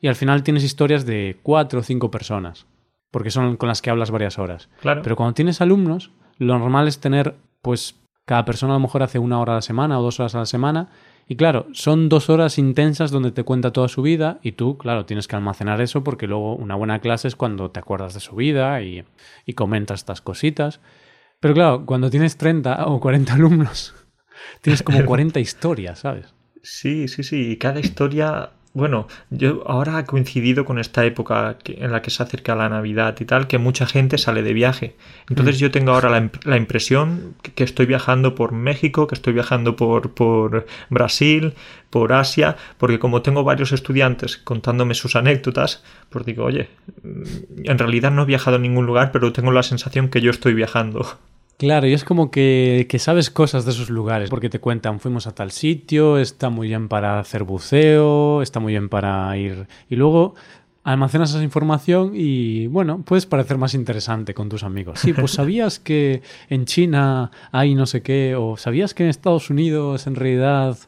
[0.00, 2.66] Y al final tienes historias de cuatro o cinco personas,
[3.10, 4.68] porque son con las que hablas varias horas.
[4.80, 5.02] Claro.
[5.02, 9.18] Pero cuando tienes alumnos, lo normal es tener, pues, cada persona a lo mejor hace
[9.18, 10.88] una hora a la semana o dos horas a la semana.
[11.28, 15.04] Y claro, son dos horas intensas donde te cuenta toda su vida y tú, claro,
[15.06, 18.34] tienes que almacenar eso porque luego una buena clase es cuando te acuerdas de su
[18.34, 19.04] vida y,
[19.46, 20.80] y comentas estas cositas.
[21.38, 23.94] Pero claro, cuando tienes 30 o 40 alumnos,
[24.62, 26.34] tienes como 40 historias, ¿sabes?
[26.62, 27.52] Sí, sí, sí.
[27.52, 32.22] Y cada historia bueno, yo ahora ha coincidido con esta época en la que se
[32.22, 34.96] acerca la Navidad y tal, que mucha gente sale de viaje.
[35.28, 35.58] Entonces mm.
[35.58, 40.66] yo tengo ahora la, impresión que, estoy viajando por México, que estoy viajando por, por
[40.88, 41.54] Brasil,
[41.90, 46.68] por Asia, porque como tengo varios estudiantes contándome sus anécdotas, pues digo, oye,
[47.02, 50.54] en realidad no he viajado a ningún lugar, pero tengo la sensación que yo estoy
[50.54, 51.18] viajando.
[51.60, 55.34] Claro, y es como que, sabes cosas de esos lugares, porque te cuentan, fuimos a
[55.34, 59.66] tal sitio, está muy bien para hacer buceo, está muy bien para ir...
[59.90, 60.34] Y luego
[60.84, 65.00] almacenas esa información y, bueno, puedes parecer más interesante con tus amigos.
[65.00, 69.50] Sí, pues sabías que en China hay no sé qué, o sabías que en Estados
[69.50, 70.78] Unidos en realidad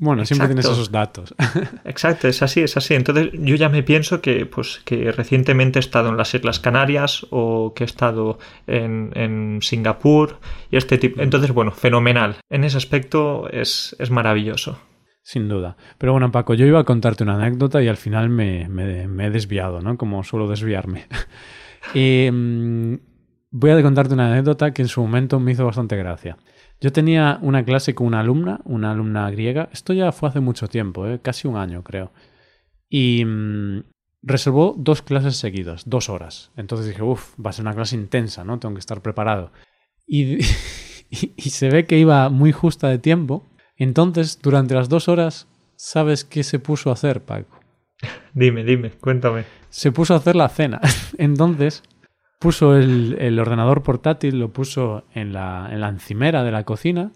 [0.00, 1.34] bueno, siempre tienes esos datos.
[1.84, 2.94] Exacto, es así, es así.
[2.94, 7.26] Entonces yo ya me pienso que, pues, que recientemente he estado en las Islas Canarias
[7.28, 10.38] o que he estado en, en Singapur
[10.70, 11.20] y este tipo.
[11.20, 12.36] Entonces, bueno, fenomenal.
[12.48, 14.80] En ese aspecto es, es, maravilloso.
[15.22, 15.76] Sin duda.
[15.98, 19.30] Pero bueno, Paco, yo iba a contarte una anécdota y al final me, me, he
[19.30, 19.98] desviado, ¿no?
[19.98, 21.08] Como suelo desviarme.
[21.92, 22.94] y, mm,
[23.50, 26.38] voy a contarte una anécdota que en su momento me hizo bastante gracia.
[26.80, 29.68] Yo tenía una clase con una alumna, una alumna griega.
[29.72, 31.20] Esto ya fue hace mucho tiempo, ¿eh?
[31.20, 32.10] casi un año creo.
[32.88, 33.84] Y mm,
[34.22, 36.52] reservó dos clases seguidas, dos horas.
[36.56, 38.58] Entonces dije, uff, va a ser una clase intensa, ¿no?
[38.58, 39.52] Tengo que estar preparado.
[40.12, 40.38] Y,
[41.36, 43.44] y, se ve que iba muy justa de tiempo.
[43.76, 47.60] Entonces, durante las dos horas, ¿sabes qué se puso a hacer, Paco?
[48.34, 49.44] Dime, dime, cuéntame.
[49.68, 50.80] Se puso a hacer la cena.
[51.18, 51.84] Entonces,
[52.40, 57.12] puso el, ordenador portátil, lo puso en la, en la encimera de la cocina,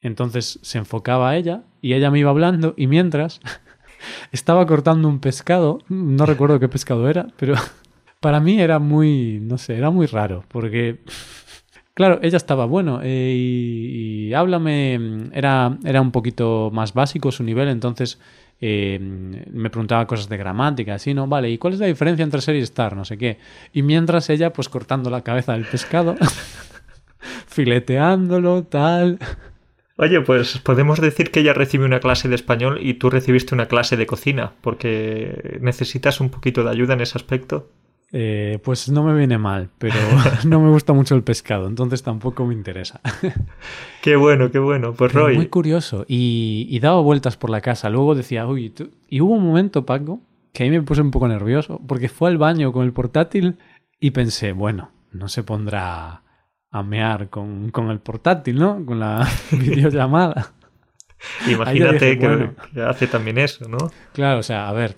[0.00, 3.40] entonces se enfocaba a ella y ella me iba hablando y mientras
[4.32, 7.54] estaba cortando un pescado, no recuerdo qué pescado era, pero
[8.20, 11.00] para mí era muy, no sé, era muy raro, porque,
[11.94, 17.42] claro, ella estaba, bueno, eh, y, y, háblame, era, era un poquito más básico su
[17.42, 18.20] nivel, entonces
[18.60, 21.26] eh, me preguntaba cosas de gramática, así, ¿no?
[21.26, 22.96] Vale, ¿y cuál es la diferencia entre ser y estar?
[22.96, 23.38] No sé qué.
[23.72, 26.16] Y mientras ella, pues cortando la cabeza del pescado,
[27.46, 29.18] fileteándolo, tal.
[29.96, 33.66] Oye, pues podemos decir que ella recibe una clase de español y tú recibiste una
[33.66, 37.68] clase de cocina, porque necesitas un poquito de ayuda en ese aspecto.
[38.10, 39.96] Eh, pues no me viene mal, pero
[40.46, 43.00] no me gusta mucho el pescado, entonces tampoco me interesa.
[44.02, 44.94] qué bueno, qué bueno.
[44.94, 45.36] Pues Roy.
[45.36, 46.04] Muy curioso.
[46.08, 47.90] Y, daba vueltas por la casa.
[47.90, 48.90] Luego decía, uy, tú...
[49.08, 50.20] y hubo un momento, Paco,
[50.52, 53.58] que ahí me puse un poco nervioso, porque fue al baño con el portátil
[54.00, 56.22] y pensé, bueno, no se pondrá
[56.70, 58.84] a mear con, con el portátil, ¿no?
[58.86, 60.52] Con la videollamada.
[61.48, 63.78] Imagínate que, que, hace también eso, ¿no?
[64.12, 64.94] Claro, o sea, a ver,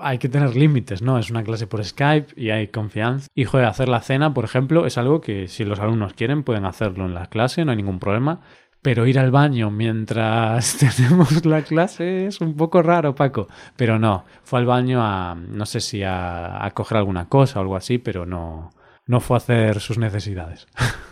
[0.00, 1.18] hay que tener límites, ¿no?
[1.18, 3.28] Es una clase por Skype y hay confianza.
[3.34, 6.64] Y, joder, hacer la cena, por ejemplo, es algo que si los alumnos quieren pueden
[6.64, 8.40] hacerlo en la clase, no hay ningún problema.
[8.82, 13.48] Pero ir al baño mientras tenemos la clase es un poco raro, Paco.
[13.76, 17.62] Pero no, fue al baño a, no sé si a, a coger alguna cosa o
[17.62, 18.70] algo así, pero no,
[19.06, 20.66] no fue a hacer sus necesidades.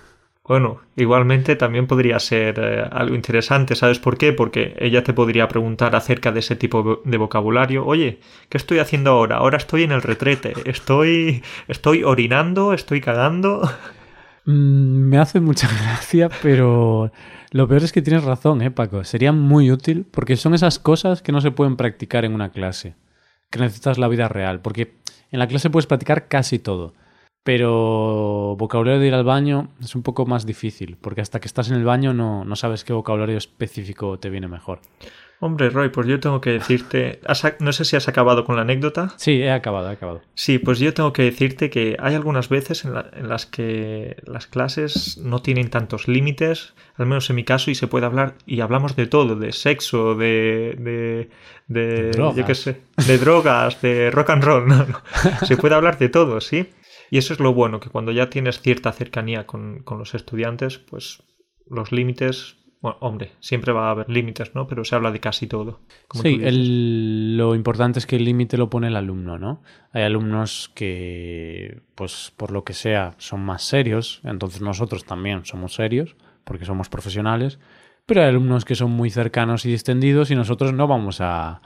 [0.49, 4.33] Bueno, igualmente también podría ser eh, algo interesante, ¿sabes por qué?
[4.33, 7.85] Porque ella te podría preguntar acerca de ese tipo de vocabulario.
[7.85, 9.37] Oye, ¿qué estoy haciendo ahora?
[9.37, 10.55] Ahora estoy en el retrete.
[10.65, 13.71] Estoy, estoy orinando, estoy cagando.
[14.51, 17.13] Mm, me hace mucha gracia, pero
[17.51, 19.05] lo peor es que tienes razón, ¿eh, Paco?
[19.05, 22.95] Sería muy útil porque son esas cosas que no se pueden practicar en una clase,
[23.51, 24.95] que necesitas la vida real, porque
[25.31, 26.95] en la clase puedes practicar casi todo
[27.49, 31.71] pero vocabulario de ir al baño es un poco más difícil, porque hasta que estás
[31.71, 34.81] en el baño no, no sabes qué vocabulario específico te viene mejor.
[35.41, 37.21] Hombre, Roy, pues yo tengo que decirte,
[37.61, 39.15] no sé si has acabado con la anécdota.
[39.17, 40.21] Sí, he acabado, he acabado.
[40.35, 45.17] Sí, pues yo tengo que decirte que hay algunas veces en, las que las clases
[45.17, 48.95] no tienen tantos límites, al menos en mi caso, y se puede hablar, y hablamos
[48.95, 51.31] de todo, de sexo, de, de,
[51.69, 52.59] de, drogas.
[52.59, 55.03] sé, de drogas, de rock and roll, no, no.
[55.47, 56.69] se puede hablar de todo, ¿sí?
[57.11, 61.23] Y eso es lo bueno, que cuando ya tienes cierta cercanía con, los estudiantes, pues
[61.69, 64.69] los límites bueno, hombre, siempre va a haber límites, ¿no?
[64.69, 65.81] Pero se habla de casi todo.
[66.13, 69.63] sí, lo importante es que el límite lo pone el alumno, ¿no?
[69.93, 75.75] Hay alumnos que, pues, por lo que sea, son más serios, entonces nosotros también somos
[75.75, 77.59] serios, porque somos profesionales,
[78.07, 81.61] pero hay alumnos que son muy cercanos y distendidos y nosotros no vamos a,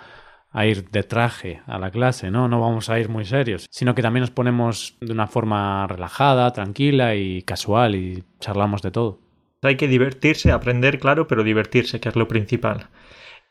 [0.53, 2.49] a ir de traje a la clase, ¿no?
[2.49, 6.53] No vamos a ir muy serios, sino que también nos ponemos de una forma relajada,
[6.53, 9.19] tranquila y casual y charlamos de todo.
[9.63, 12.89] Hay que divertirse, aprender, claro, pero divertirse, que es lo principal.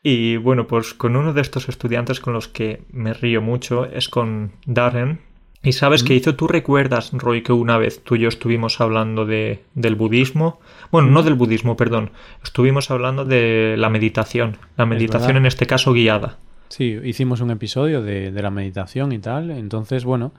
[0.02, 4.08] Y bueno, pues con uno de estos estudiantes con los que me río mucho es
[4.08, 5.20] con Darren.
[5.64, 9.26] Y sabes qué hizo, tú recuerdas, Roy, que una vez tú y yo estuvimos hablando
[9.26, 10.60] de, del budismo.
[10.90, 12.10] Bueno, no del budismo, perdón.
[12.42, 14.58] Estuvimos hablando de la meditación.
[14.76, 16.38] La meditación en este caso guiada.
[16.72, 19.50] Sí, hicimos un episodio de, la meditación y tal.
[19.50, 20.32] Entonces, bueno,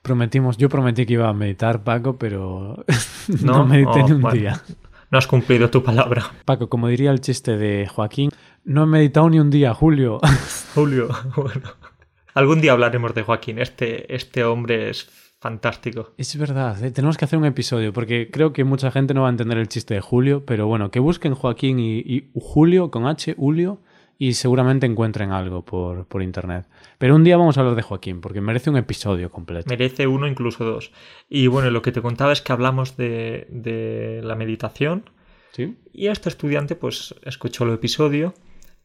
[0.00, 2.86] prometimos, yo prometí que iba a meditar, Paco, pero
[3.42, 4.62] no, medité ni un día.
[5.10, 6.24] No has cumplido tu palabra.
[6.46, 8.30] Paco, como diría el chiste de Joaquín,
[8.64, 10.20] no he meditado ni un día, Julio.
[10.74, 11.68] Julio, bueno.
[12.32, 13.58] Algún día hablaremos de Joaquín.
[13.58, 16.14] Este, este hombre es fantástico.
[16.16, 16.92] Es verdad, ¿eh?
[16.92, 19.68] tenemos que hacer un episodio porque creo que mucha gente no va a entender el
[19.68, 23.82] chiste de Julio, pero bueno, que busquen Joaquín y, y Julio con H, Julio,
[24.24, 26.66] y seguramente encuentren algo por, por, internet.
[26.96, 29.68] Pero un día vamos a hablar de Joaquín, porque merece un episodio completo.
[29.68, 30.92] Merece uno, incluso dos.
[31.28, 35.10] Y bueno, lo que te contaba es que hablamos de, de la meditación.
[35.52, 35.76] ¿Sí?
[35.92, 38.32] Y a este estudiante, pues, escuchó el episodio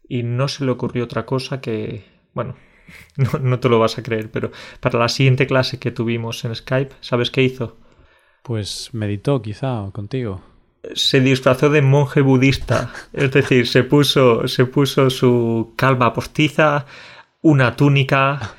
[0.10, 2.04] y no se le ocurrió otra cosa que.
[2.34, 2.56] Bueno,
[3.16, 6.54] no, no te lo vas a creer, pero para la siguiente clase que tuvimos en
[6.54, 7.78] Skype, ¿sabes qué hizo?
[8.44, 10.42] Pues meditó, quizá, contigo
[10.94, 16.86] se disfrazó de monje budista, es decir, se puso, se puso su calva postiza,
[17.42, 18.56] una túnica,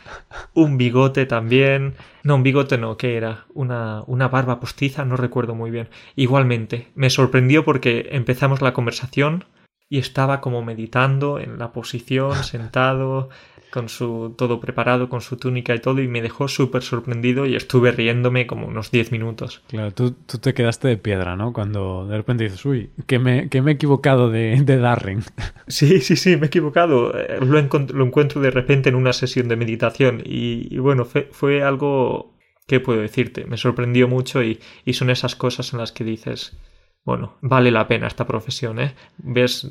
[0.55, 1.95] un bigote también.
[2.23, 3.47] No, un bigote no, ¿qué era?
[3.55, 5.89] Una, una barba postiza, no recuerdo muy bien.
[6.17, 9.45] Igualmente, me sorprendió porque empezamos la conversación
[9.89, 13.29] y estaba como meditando en la posición, sentado,
[13.71, 17.57] con su todo preparado, con su túnica y todo, y me dejó súper sorprendido y
[17.57, 19.63] estuve riéndome como unos 10 minutos.
[19.69, 21.53] Claro, tú, tú, te quedaste de piedra, ¿no?
[21.53, 25.23] Cuando de repente dices, uy, que me, que me he equivocado de, de Darren.
[25.69, 27.17] Sí, sí, sí, me he equivocado.
[27.17, 31.63] Eh, lo, lo encuentro de repente en una sesión de meditación y, bueno, fue, fue,
[31.63, 32.35] algo,
[32.67, 33.45] ¿qué puedo decirte?
[33.45, 36.59] Me sorprendió mucho y, y son esas cosas en las que dices,
[37.05, 38.95] bueno, vale la pena esta profesión, ¿eh?
[39.19, 39.71] Ves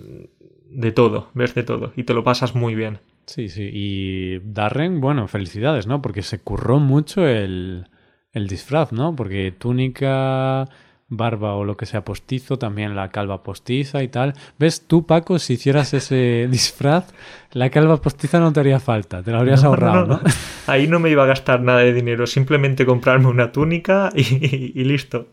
[0.70, 3.00] de todo, ves de todo y te lo pasas muy bien.
[3.30, 3.70] Sí, sí.
[3.72, 6.02] Y Darren, bueno, felicidades, ¿no?
[6.02, 7.88] Porque se curró mucho el,
[8.32, 9.15] el disfraz, ¿no?
[9.15, 10.68] Porque túnica,
[11.10, 14.34] barba o lo que sea postizo, también la calva postiza y tal.
[14.58, 17.13] ¿Ves tú, Paco, si hicieras ese disfraz,
[17.52, 20.20] la calva postiza no te haría falta, te la habrías ahorrado, no,
[20.65, 25.28] Ahí no me iba a gastar nada de dinero, simplemente comprarme una túnica y listo.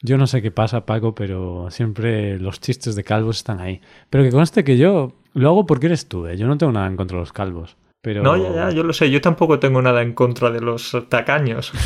[0.00, 3.80] Yo no sé qué pasa, Paco, pero siempre los chistes de calvos están ahí.
[4.10, 6.36] Pero que conste que yo lo hago porque eres tú, ¿eh?
[6.36, 7.76] Yo no tengo nada en contra de los calvos.
[8.02, 8.22] Pero...
[8.22, 9.10] No, ya, ya, yo lo sé.
[9.10, 11.72] Yo tampoco tengo nada en contra de los tacaños.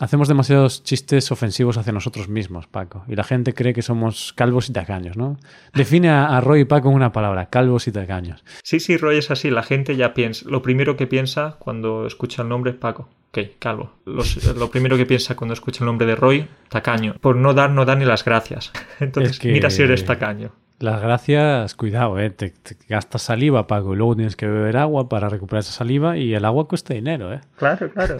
[0.00, 3.04] Hacemos demasiados chistes ofensivos hacia nosotros mismos, Paco.
[3.06, 5.38] Y la gente cree que somos calvos y tacaños, ¿no?
[5.72, 8.42] Define a, Roy y Paco con una palabra, calvos y tacaños.
[8.64, 9.50] Sí, sí, Roy es así.
[9.50, 10.48] La gente ya piensa.
[10.48, 13.08] Lo primero que piensa cuando escucha el nombre es Paco.
[13.28, 13.92] Ok, calvo.
[14.04, 17.14] lo primero que piensa cuando escucha el nombre de Roy, tacaño.
[17.20, 18.72] Por no dar, no da ni las gracias.
[19.00, 20.50] Entonces, mira si eres tacaño.
[20.80, 22.30] Las gracias, cuidado, ¿eh?
[22.30, 22.52] Te,
[22.88, 26.44] gastas saliva, Paco, y luego tienes que beber agua para recuperar esa saliva y el
[26.44, 27.40] agua cuesta dinero, ¿eh?
[27.56, 28.18] Claro, claro.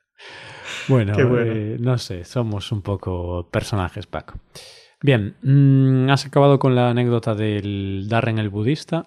[0.88, 4.38] bueno, eh, no sé, somos un poco personajes, Paco.
[5.02, 9.06] Bien, mm, has acabado con la anécdota del Darren el budista.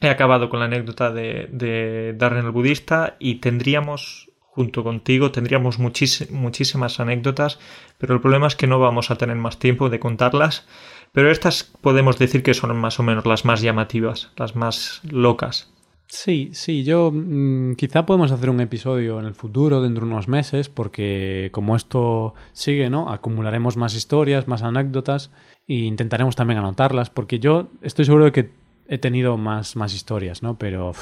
[0.00, 5.78] He acabado con la anécdota de, de Darren el budista y tendríamos, junto contigo, tendríamos
[5.78, 7.58] muchísimas anécdotas,
[7.98, 10.66] pero el problema es que no vamos a tener más tiempo de contarlas.
[11.12, 15.72] Pero estas podemos decir que son más o menos las más llamativas, las más locas.
[16.08, 20.26] Sí, sí, yo mm, quizá podemos hacer un episodio en el futuro, dentro de unos
[20.26, 23.10] meses, porque como esto sigue, ¿no?
[23.10, 25.30] Acumularemos más historias, más anécdotas
[25.66, 28.50] e intentaremos también anotarlas, porque yo estoy seguro de que
[28.88, 30.58] he tenido más, más historias, ¿no?
[30.58, 30.92] Pero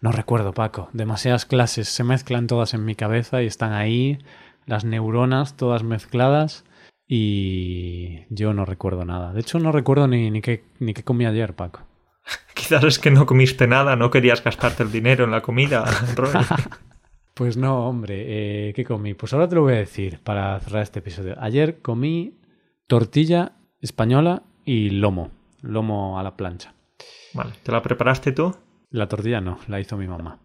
[0.00, 0.88] no recuerdo, Paco.
[0.94, 4.18] Demasiadas clases se mezclan todas en mi cabeza y están ahí,
[4.64, 6.64] las neuronas todas mezcladas
[7.08, 9.32] y yo no recuerdo nada.
[9.32, 11.80] De hecho, no recuerdo ni, ni, qué, ni qué comí ayer, Paco.
[12.54, 15.86] Quizás es que no comiste nada, no querías gastarte el dinero en la comida,
[17.34, 19.14] pues no, hombre, eh, ¿qué comí?
[19.14, 21.34] Pues ahora te lo voy a decir para cerrar este episodio.
[21.40, 22.38] Ayer comí
[22.86, 25.30] tortilla española y lomo,
[25.62, 26.74] lomo a la plancha.
[27.32, 28.54] Vale, ¿te la preparaste tú?
[28.90, 30.40] La tortilla no, la hizo mi mamá.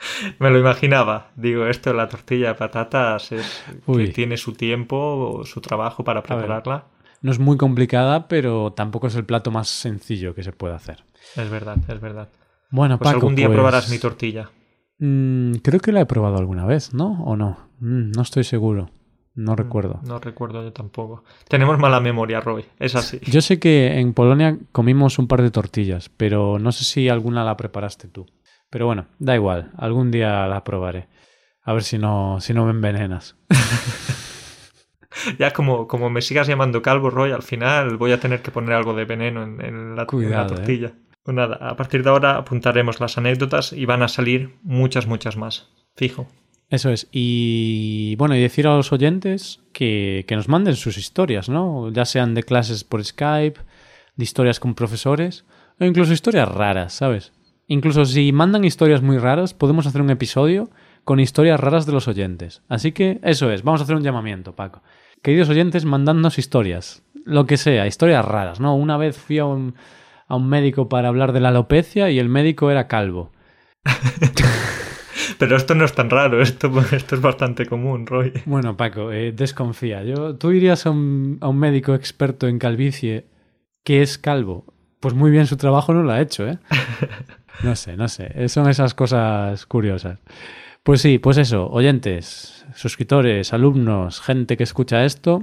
[0.38, 1.30] Me lo imaginaba.
[1.36, 6.22] Digo, esto de la tortilla de patatas es que tiene su tiempo, su trabajo para
[6.22, 6.86] prepararla.
[7.20, 11.04] No es muy complicada, pero tampoco es el plato más sencillo que se puede hacer.
[11.36, 12.28] Es verdad, es verdad.
[12.70, 14.50] Bueno, pues Paco, algún día pues, probarás mi tortilla.
[14.98, 17.22] Mm, creo que la he probado alguna vez, ¿no?
[17.24, 17.70] ¿O no?
[17.80, 18.90] Mm, no estoy seguro.
[19.34, 20.00] No mm, recuerdo.
[20.04, 21.24] No recuerdo yo tampoco.
[21.48, 22.64] Tenemos mala memoria, Roy.
[22.78, 23.20] Es así.
[23.24, 27.44] Yo sé que en Polonia comimos un par de tortillas, pero no sé si alguna
[27.44, 28.26] la preparaste tú.
[28.70, 29.72] Pero bueno, da igual.
[29.76, 31.08] Algún día la probaré.
[31.62, 33.36] A ver si no, si no me envenenas.
[35.38, 38.72] ya como, como me sigas llamando Calvo Roy, al final voy a tener que poner
[38.72, 40.46] algo de veneno en, la, ¿eh?
[40.48, 40.92] tortilla.
[41.22, 45.36] Pues nada, a partir de ahora apuntaremos las anécdotas y van a salir muchas, muchas
[45.36, 45.70] más.
[45.96, 46.28] Fijo.
[46.70, 47.08] Eso es.
[47.10, 51.90] Y bueno, y decir a los oyentes que, que nos manden sus historias, ¿no?
[51.90, 53.60] Ya sean de clases por Skype,
[54.16, 55.44] de historias con profesores,
[55.80, 57.32] o incluso historias raras, ¿sabes?
[57.70, 60.70] Incluso si mandan historias muy raras, podemos hacer un episodio
[61.04, 62.62] con historias raras de los oyentes.
[62.68, 64.82] Así que eso es, vamos a hacer un llamamiento, Paco.
[65.22, 68.74] Queridos oyentes, mandadnos historias, lo que sea, historias raras, ¿no?
[68.74, 69.74] Una vez fui a un,
[70.28, 73.32] a un médico para hablar de la alopecia y el médico era calvo.
[75.38, 78.32] Pero esto no es tan raro, esto, esto es bastante común, Roy.
[78.46, 80.02] Bueno, Paco, eh, desconfía.
[80.04, 83.26] Yo, ¿Tú irías a un, a un médico experto en calvicie
[83.84, 84.64] que es calvo?
[85.00, 86.58] Pues muy bien su trabajo no lo ha hecho, ¿eh?
[87.62, 88.48] No sé, no sé.
[88.48, 90.18] Son esas cosas curiosas.
[90.82, 95.42] Pues sí, pues eso, oyentes, suscriptores, alumnos, gente que escucha esto,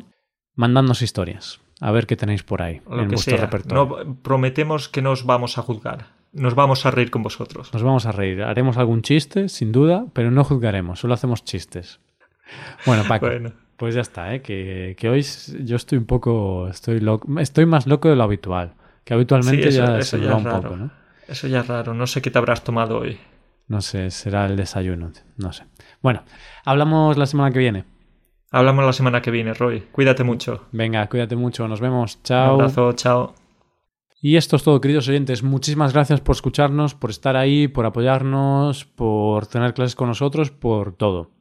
[0.55, 1.59] mandadnos historias.
[1.81, 4.03] A ver qué tenéis por ahí en vuestro repertorio.
[4.05, 6.07] No, prometemos que no os vamos a juzgar.
[6.31, 7.73] Nos vamos a reír con vosotros.
[7.73, 8.43] Nos vamos a reír.
[8.43, 11.99] Haremos algún chiste, sin duda, pero no juzgaremos, solo hacemos chistes.
[12.85, 13.27] Bueno, Paco,
[13.77, 14.41] pues ya está, ¿eh?
[14.41, 15.25] que, que, hoy
[15.63, 16.69] yo estoy un poco.
[16.69, 18.73] Estoy, loco, estoy más loco de lo habitual.
[19.03, 21.04] Que habitualmente ya se me va un poco, ¿no?
[21.27, 21.93] Eso ya es raro.
[21.93, 23.17] No sé qué te habrás tomado hoy.
[23.67, 25.11] No sé, será el desayuno.
[25.37, 25.65] No sé.
[26.01, 26.23] Bueno,
[26.63, 27.85] hablamos la semana que viene.
[28.51, 29.81] Hablamos la semana que viene, Roy.
[29.91, 30.67] Cuídate mucho.
[30.71, 31.67] Venga, cuídate mucho.
[31.67, 32.21] Nos vemos.
[32.23, 32.55] Chao.
[32.55, 33.33] Un abrazo, chao.
[34.21, 35.43] Y esto es todo, queridos oyentes.
[35.43, 40.93] Muchísimas gracias por escucharnos, por estar ahí, por apoyarnos, por tener clases con nosotros, por
[40.93, 41.34] todo.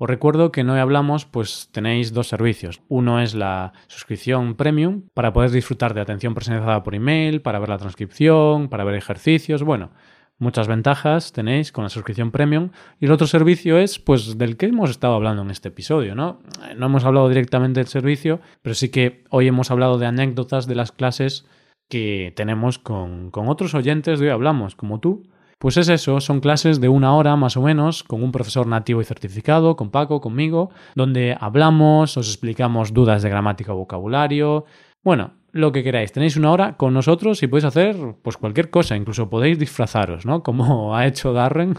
[0.00, 2.80] Os recuerdo que Hoy Hablamos pues tenéis dos servicios.
[2.86, 7.68] Uno es la suscripción premium para poder disfrutar de atención personalizada por email, para ver
[7.68, 9.90] la transcripción, para ver ejercicios, bueno,
[10.38, 12.70] muchas ventajas tenéis con la suscripción premium.
[13.00, 16.38] Y el otro servicio es pues del que hemos estado hablando en este episodio, ¿no?
[16.76, 20.76] No hemos hablado directamente del servicio, pero sí que hoy hemos hablado de anécdotas de
[20.76, 21.44] las clases
[21.88, 25.24] que tenemos con, con otros oyentes de Hoy Hablamos, como tú
[25.58, 29.00] pues es eso, son clases de una hora más o menos, con un profesor nativo
[29.00, 34.64] y certificado, con Paco, conmigo, donde hablamos, os explicamos dudas de gramática o vocabulario.
[35.02, 36.12] Bueno, lo que queráis.
[36.12, 40.42] Tenéis una hora con nosotros y podéis hacer pues cualquier cosa, incluso podéis disfrazaros, ¿no?
[40.42, 41.74] Como ha hecho Darren.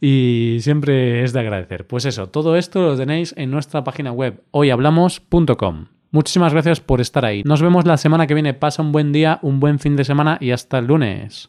[0.00, 1.86] y siempre es de agradecer.
[1.86, 5.86] Pues eso, todo esto lo tenéis en nuestra página web hoyhablamos.com.
[6.12, 7.42] Muchísimas gracias por estar ahí.
[7.44, 8.54] Nos vemos la semana que viene.
[8.54, 11.48] Pasa un buen día, un buen fin de semana y hasta el lunes.